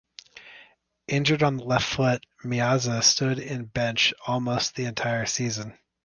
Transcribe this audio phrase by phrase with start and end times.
[1.07, 5.77] Injured on the left foot Meazza stood in bench almost the entire season.